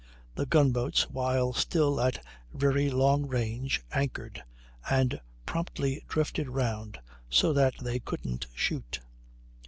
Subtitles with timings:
[0.33, 4.43] The gun boats, while still at very long range, anchored,
[4.89, 6.97] and promptly drifted round
[7.29, 9.01] so that they couldn't shoot.